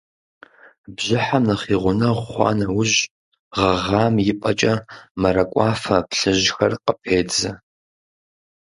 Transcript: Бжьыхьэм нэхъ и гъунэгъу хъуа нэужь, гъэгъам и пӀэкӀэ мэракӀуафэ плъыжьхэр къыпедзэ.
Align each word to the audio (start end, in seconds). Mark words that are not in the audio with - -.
Бжьыхьэм 0.95 1.43
нэхъ 1.47 1.65
и 1.75 1.77
гъунэгъу 1.81 2.21
хъуа 2.31 2.49
нэужь, 2.57 2.97
гъэгъам 3.55 4.15
и 4.31 4.33
пӀэкӀэ 4.39 4.73
мэракӀуафэ 5.21 5.97
плъыжьхэр 6.09 6.73
къыпедзэ. 6.83 7.51